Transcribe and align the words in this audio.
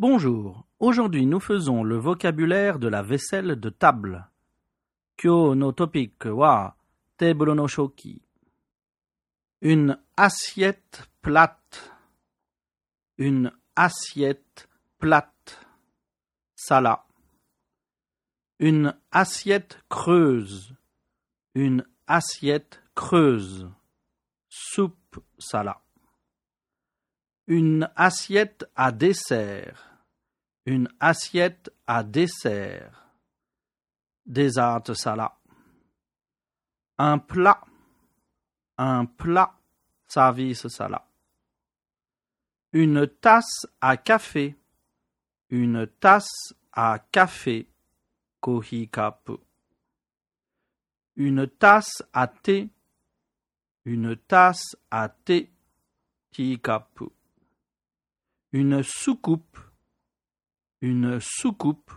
Bonjour, 0.00 0.64
aujourd'hui 0.78 1.26
nous 1.26 1.40
faisons 1.40 1.84
le 1.84 1.98
vocabulaire 1.98 2.78
de 2.78 2.88
la 2.88 3.02
vaisselle 3.02 3.60
de 3.60 3.68
table. 3.68 4.24
Kyo 5.18 5.54
no 5.54 5.72
topic 5.72 6.24
wa 6.24 6.74
teburo 7.18 7.54
no 7.54 7.68
shoki. 7.68 8.22
Une 9.60 9.98
assiette 10.16 11.02
plate. 11.20 11.92
Une 13.18 13.52
assiette 13.76 14.70
plate. 14.98 15.66
Sala. 16.56 17.04
Une 18.58 18.96
assiette 19.12 19.82
creuse. 19.90 20.74
Une 21.54 21.84
assiette 22.06 22.82
creuse. 22.94 23.68
Soupe 24.48 25.22
sala. 25.38 25.82
Une 27.48 27.90
assiette 27.96 28.64
à 28.74 28.92
dessert. 28.92 29.89
Une 30.70 30.88
assiette 31.00 31.68
à 31.84 32.04
dessert. 32.04 33.10
Dessert 34.24 34.94
sala. 34.94 35.36
Un 36.96 37.18
plat. 37.18 37.60
Un 38.78 39.06
plat. 39.06 39.52
Service 40.06 40.68
sala. 40.68 41.04
Une 42.72 43.08
tasse 43.08 43.66
à 43.80 43.96
café. 43.96 44.54
Une 45.48 45.88
tasse 45.88 46.54
à 46.72 47.00
café. 47.00 47.68
Kohi 48.40 48.88
kapu. 48.88 49.38
Une 51.16 51.48
tasse 51.48 52.00
à 52.12 52.28
thé. 52.28 52.68
Une 53.86 54.14
tasse 54.14 54.76
à 54.88 55.08
thé. 55.08 55.50
Teacup. 56.30 57.10
Une 58.52 58.84
soucoupe. 58.84 59.58
Une 60.82 61.20
soucoupe. 61.20 61.92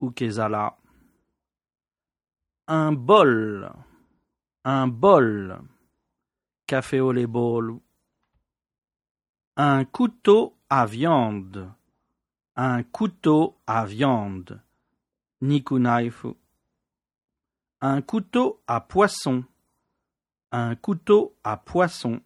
Ukezala. 0.00 0.78
Un 2.68 2.92
bol. 2.92 3.72
Un 4.64 4.86
bol. 4.86 5.60
Café 6.66 7.00
au 7.00 7.12
bol. 7.26 7.80
Un 9.56 9.84
couteau 9.84 10.56
à 10.68 10.86
viande. 10.86 11.68
Un 12.54 12.84
couteau 12.84 13.58
à 13.66 13.84
viande. 13.84 14.62
Niku 15.40 15.80
knife. 15.80 16.26
Un 17.80 18.02
couteau 18.02 18.62
à 18.68 18.80
poisson. 18.80 19.44
Un 20.52 20.76
couteau 20.76 21.34
à 21.42 21.56
poisson. 21.56 22.20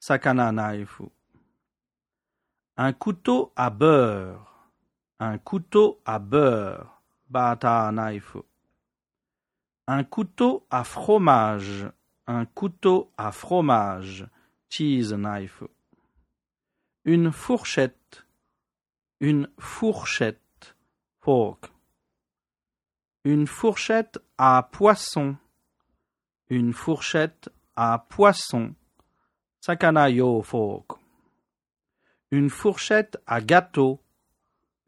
Sakana 0.00 0.52
knife. 0.52 1.02
Un 2.78 2.94
couteau 2.94 3.52
à 3.56 3.68
beurre. 3.68 4.55
Un 5.18 5.38
couteau 5.38 6.02
à 6.04 6.18
beurre. 6.18 7.00
Bata 7.30 7.90
knife. 7.90 8.36
Un 9.86 10.04
couteau 10.04 10.66
à 10.70 10.84
fromage. 10.84 11.90
Un 12.26 12.44
couteau 12.44 13.10
à 13.16 13.32
fromage. 13.32 14.28
Cheese 14.68 15.14
knife. 15.14 15.62
Une 17.04 17.32
fourchette. 17.32 18.26
Une 19.20 19.48
fourchette. 19.58 20.76
Fork. 21.20 21.72
Une 23.24 23.46
fourchette 23.46 24.18
à 24.36 24.68
poisson. 24.70 25.36
Une 26.50 26.74
fourchette 26.74 27.48
à 27.74 28.04
poisson. 28.08 28.74
Sakana 29.60 30.10
yo 30.10 30.42
fork. 30.42 30.98
Une 32.30 32.50
fourchette 32.50 33.16
à 33.26 33.40
gâteau. 33.40 34.00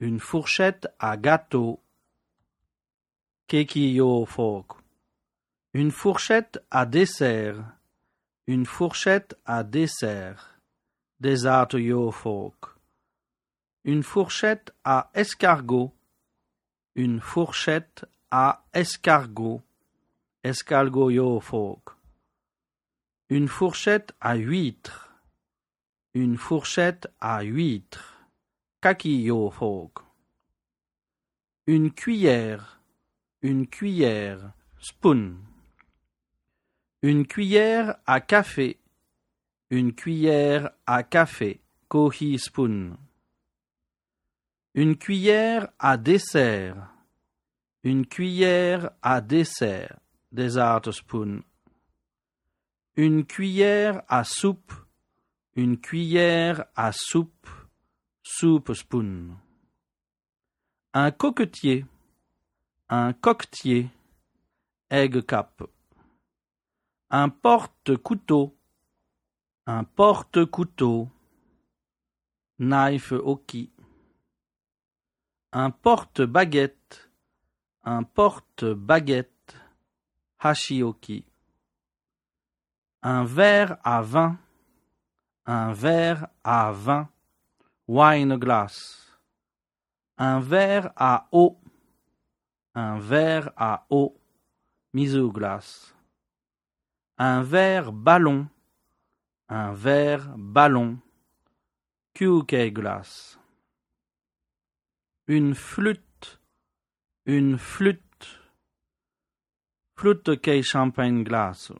Une 0.00 0.20
fourchette 0.20 0.86
à 1.00 1.16
gâteau. 1.16 1.80
Keki 3.48 3.94
yo 3.94 4.24
fork. 4.26 4.78
Une 5.74 5.90
fourchette 5.90 6.64
à 6.70 6.86
dessert. 6.86 7.64
Une 8.46 8.64
fourchette 8.64 9.36
à 9.44 9.64
dessert. 9.64 10.60
Dessert 11.18 11.74
yo 11.74 12.12
fork. 12.12 12.76
Une 13.82 14.04
fourchette 14.04 14.72
à 14.84 15.10
escargot. 15.14 15.92
Une 16.94 17.20
fourchette 17.20 18.04
à 18.30 18.62
escargot. 18.72 19.62
Escargot 20.44 21.10
yo 21.10 21.40
fork. 21.40 21.96
Une 23.30 23.48
fourchette 23.48 24.12
à 24.20 24.36
huître. 24.36 25.10
Une 26.14 26.36
fourchette 26.36 27.08
à 27.18 27.42
huître. 27.42 28.17
Kaki 28.80 29.24
yo 29.24 29.50
fork. 29.50 30.04
Une 31.66 31.90
cuillère. 31.90 32.80
Une 33.42 33.66
cuillère. 33.66 34.52
Spoon. 34.78 35.34
Une 37.02 37.26
cuillère 37.26 37.96
à 38.06 38.20
café. 38.20 38.78
Une 39.70 39.92
cuillère 39.92 40.70
à 40.86 41.02
café. 41.02 41.60
Kohi 41.88 42.38
spoon. 42.38 42.96
Une 44.74 44.96
cuillère 44.96 45.70
à 45.80 45.96
dessert. 45.96 46.94
Une 47.82 48.06
cuillère 48.06 48.92
à 49.02 49.20
dessert. 49.20 49.98
Dessert 50.30 50.94
spoon. 50.94 51.42
Une 52.94 53.26
cuillère 53.26 54.02
à 54.06 54.22
soupe. 54.22 54.72
Une 55.56 55.80
cuillère 55.80 56.66
à 56.76 56.92
soupe. 56.92 57.48
Soupe 58.30 58.74
spoon. 58.74 59.38
Un 60.92 61.10
coquetier. 61.10 61.86
Un 62.90 63.14
coquetier. 63.14 63.88
Egg 64.90 65.22
cap. 65.24 65.62
Un 67.10 67.30
porte-couteau. 67.30 68.54
Un 69.66 69.82
porte-couteau. 69.82 71.08
Knife 72.58 73.12
oki. 73.12 73.72
Un 75.52 75.70
porte-baguette. 75.70 77.10
Un 77.82 78.02
porte-baguette. 78.02 79.56
Hashioki. 80.38 81.24
Un 83.02 83.24
verre 83.24 83.78
à 83.82 84.02
vin. 84.02 84.38
Un 85.46 85.72
verre 85.72 86.28
à 86.44 86.72
vin. 86.72 87.08
Wine 87.90 88.36
glass. 88.36 89.18
Un 90.18 90.40
verre 90.40 90.92
à 90.94 91.26
eau. 91.32 91.58
Un 92.74 92.98
verre 92.98 93.50
à 93.56 93.86
eau. 93.88 94.20
Miso 94.92 95.32
glace. 95.32 95.94
Un 97.16 97.42
verre 97.42 97.90
ballon. 97.90 98.46
Un 99.48 99.72
verre 99.72 100.36
ballon. 100.36 100.98
QK 102.12 102.74
glace. 102.74 103.38
Une 105.26 105.54
flûte. 105.54 106.40
Une 107.24 107.56
flûte. 107.56 108.42
Flûte 109.96 110.38
kei 110.42 110.62
champagne 110.62 111.24
glace. 111.24 111.72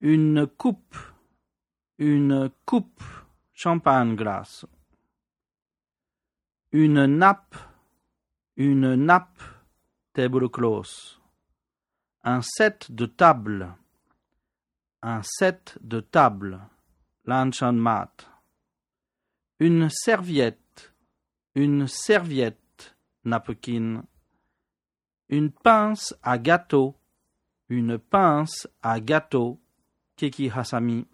Une 0.00 0.46
coupe. 0.46 0.96
Une 1.98 2.50
coupe. 2.64 3.02
Champagne 3.62 4.16
glace. 4.16 4.64
Une 6.72 7.04
nappe. 7.04 7.56
Une 8.56 8.94
nappe. 8.94 9.42
Table 10.14 10.48
close. 10.48 11.20
Un 12.24 12.40
set 12.40 12.90
de 12.90 13.04
table. 13.04 13.76
Un 15.02 15.20
set 15.22 15.76
de 15.82 16.00
table. 16.00 16.58
Luncheon 17.26 17.74
mat. 17.74 18.30
Une 19.58 19.90
serviette. 19.90 20.94
Une 21.54 21.86
serviette. 21.86 22.96
Napkin. 23.26 24.04
Une 25.28 25.50
pince 25.50 26.14
à 26.22 26.38
gâteau. 26.38 26.96
Une 27.68 27.98
pince 27.98 28.66
à 28.82 29.00
gâteau. 29.00 29.60
Keki 30.16 30.48
hasami. 30.48 31.06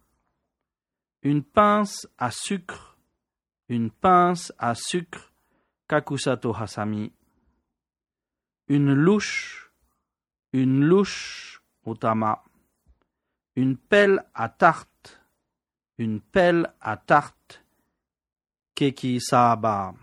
Une 1.27 1.43
pince 1.43 2.07
à 2.19 2.31
sucre. 2.31 2.97
Une 3.69 3.91
pince 3.91 4.53
à 4.59 4.77
sucre. 4.77 5.33
Kakusato 5.89 6.55
hasami. 6.55 7.13
Une 8.69 8.95
louche. 8.95 9.73
Une 10.53 10.85
louche. 10.85 11.61
Otama. 11.85 12.45
Une 13.57 13.77
pelle 13.77 14.25
à 14.35 14.49
tarte. 14.49 15.21
Une 15.99 16.21
pelle 16.21 16.73
à 16.81 16.97
tarte. 16.97 17.65
Keki 18.77 19.21
saba. 19.21 19.95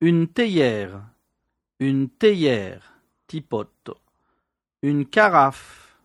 Une 0.00 0.28
théière. 0.28 1.02
Une 1.80 2.08
théière. 2.08 3.02
Tipote. 3.26 3.90
Une 4.80 5.06
carafe. 5.06 5.98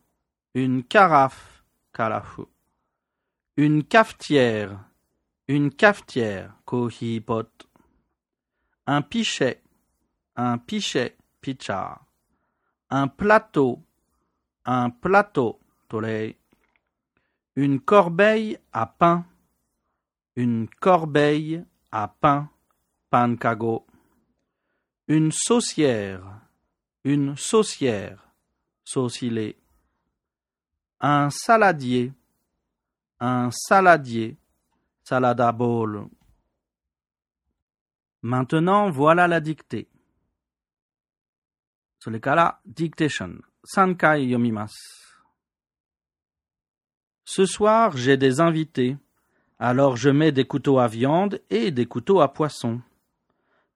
Une 0.55 0.83
carafe. 0.83 1.63
Kalafu. 1.93 2.52
Une 3.55 3.83
cafetière. 3.83 4.79
Une 5.47 5.69
cafetière, 5.69 6.55
pot. 6.65 7.67
Un 8.87 9.03
pichet, 9.03 9.61
un 10.35 10.57
pichet, 10.57 11.15
picha. 11.39 12.01
Un 12.89 13.07
plateau, 13.07 13.83
un 14.65 14.89
plateau, 14.89 15.59
tolei. 15.87 16.35
Une 17.55 17.79
corbeille 17.79 18.57
à 18.71 18.87
pain, 18.87 19.23
une 20.35 20.67
corbeille 20.67 21.63
à 21.91 22.07
pain, 22.07 22.49
pancago. 23.11 23.85
Une 25.07 25.31
saucière, 25.31 26.23
une 27.03 27.37
saucière, 27.37 28.31
saucilé. 28.83 29.59
Un 30.99 31.29
saladier, 31.29 32.13
un 33.25 33.51
saladier, 33.51 34.35
salada 35.05 35.53
bowl. 35.53 36.09
Maintenant, 38.21 38.89
voilà 38.89 39.29
la 39.29 39.39
dictée. 39.39 39.87
Ce 47.23 47.45
soir, 47.45 47.95
j'ai 47.95 48.17
des 48.17 48.41
invités. 48.41 48.97
Alors 49.57 49.95
je 49.95 50.09
mets 50.09 50.33
des 50.33 50.43
couteaux 50.43 50.79
à 50.79 50.87
viande 50.87 51.41
et 51.49 51.71
des 51.71 51.85
couteaux 51.85 52.19
à 52.19 52.33
poisson. 52.33 52.81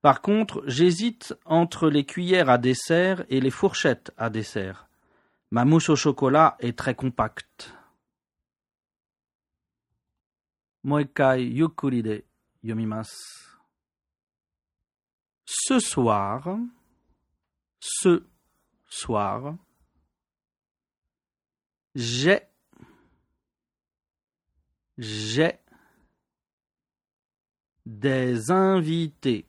Par 0.02 0.20
contre, 0.20 0.62
j'hésite 0.66 1.34
entre 1.46 1.88
les 1.88 2.04
cuillères 2.04 2.50
à 2.50 2.58
dessert 2.58 3.24
et 3.30 3.40
les 3.40 3.50
fourchettes 3.50 4.12
à 4.18 4.28
dessert. 4.28 4.90
Ma 5.50 5.64
mousse 5.64 5.88
au 5.88 5.96
chocolat 5.96 6.58
est 6.60 6.76
très 6.76 6.94
compacte. 6.94 7.77
Moikai 10.84 11.42
yukuri 11.58 12.24
yomimasu. 12.62 13.58
Ce 15.44 15.78
soir, 15.80 16.58
ce 17.80 18.22
soir, 18.86 19.56
j'ai, 21.94 22.42
j'ai 24.98 25.58
des 27.86 28.50
invités 28.50 29.46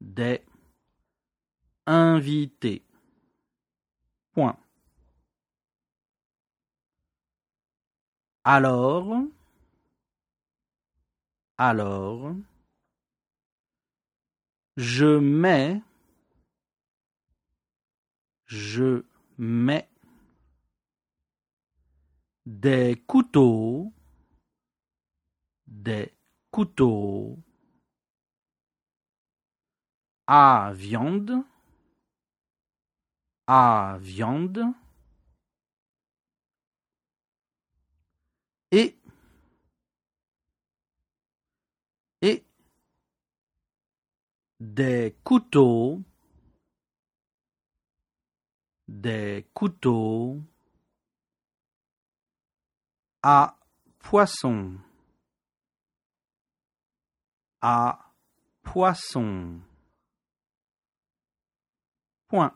des 0.00 0.44
invités. 1.86 2.84
Point. 4.32 4.56
Alors, 8.44 9.24
alors, 11.58 12.34
je 14.76 15.18
mets, 15.18 15.82
je 18.46 19.04
mets 19.36 19.88
des 22.46 23.02
couteaux, 23.08 23.92
des 25.66 26.14
couteaux 26.52 27.36
à 30.28 30.72
viande, 30.74 31.42
à 33.48 33.98
viande, 34.00 34.62
et, 38.70 38.97
des 44.60 45.16
couteaux, 45.24 46.00
des 48.88 49.46
couteaux 49.54 50.40
à 53.22 53.56
poisson, 53.98 54.78
à 57.60 58.12
poisson. 58.62 59.60
Point. 62.28 62.54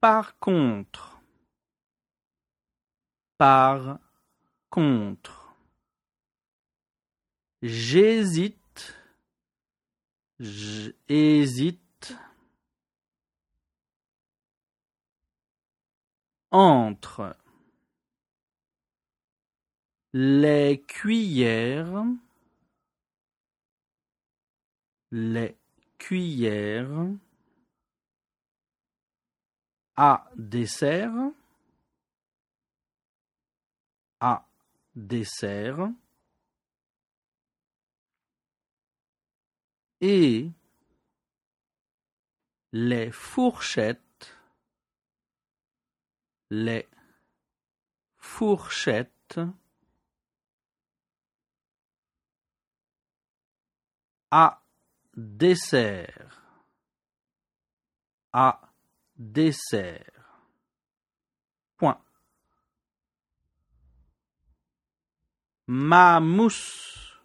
Par 0.00 0.38
contre. 0.38 1.20
Par 3.38 3.98
contre. 4.68 5.37
J'hésite. 7.62 8.94
J'hésite. 10.38 12.14
Entre. 16.50 17.36
Les 20.12 20.82
cuillères 20.86 22.04
les 25.10 25.56
cuillères 25.98 27.14
à 29.96 30.30
dessert 30.36 31.32
à 34.20 34.46
dessert 34.94 35.90
et 40.00 40.50
les 42.72 43.10
fourchettes 43.10 44.36
les 46.50 46.88
fourchettes 48.18 49.40
à 54.30 54.62
dessert 55.16 56.38
à 58.32 58.60
dessert. 59.16 60.04
Point. 61.76 62.00
Ma 65.66 66.20
mousse. 66.20 67.20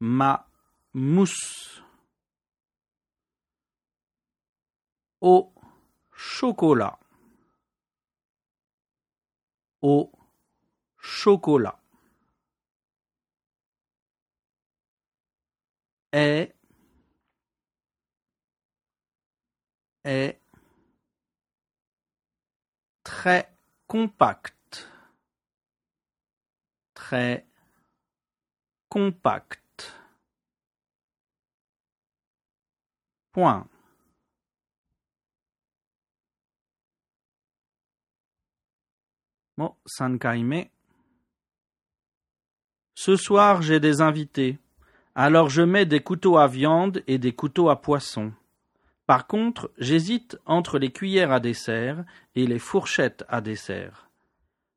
Ma 0.00 0.47
mousse. 0.98 1.82
Au 5.20 5.52
chocolat. 6.12 6.98
Au 9.82 10.12
chocolat. 10.98 11.78
est 16.12 16.54
est 20.04 20.40
très 23.04 23.52
compact 23.86 24.88
très 26.94 27.46
compact 28.88 29.67
Sankaime. 39.86 40.66
Ce 42.94 43.16
soir, 43.16 43.62
j'ai 43.62 43.80
des 43.80 44.00
invités. 44.00 44.58
Alors 45.14 45.50
je 45.50 45.62
mets 45.62 45.86
des 45.86 46.00
couteaux 46.00 46.36
à 46.36 46.46
viande 46.46 47.02
et 47.06 47.18
des 47.18 47.32
couteaux 47.32 47.70
à 47.70 47.80
poisson. 47.80 48.32
Par 49.06 49.26
contre, 49.26 49.72
j'hésite 49.78 50.38
entre 50.44 50.78
les 50.78 50.92
cuillères 50.92 51.32
à 51.32 51.40
dessert 51.40 52.04
et 52.34 52.46
les 52.46 52.58
fourchettes 52.58 53.24
à 53.28 53.40
dessert. 53.40 54.10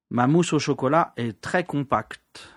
Ma 0.10 0.28
mousse 0.28 0.54
au 0.54 0.60
chocolat 0.60 1.14
est 1.18 1.42
très 1.42 1.64
compacte. 1.64 2.54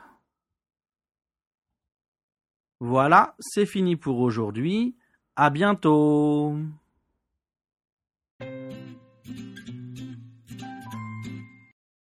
Voilà, 2.81 3.35
c'est 3.39 3.67
fini 3.67 3.97
pour 3.97 4.21
aujourd'hui. 4.21 4.97
À 5.37 5.49
bientôt. 5.51 6.57